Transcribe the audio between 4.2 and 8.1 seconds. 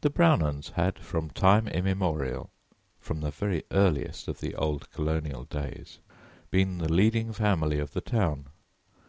of the old colonial days been the leading family of the